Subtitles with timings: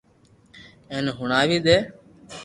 [0.93, 1.77] ايني ھڻوا دي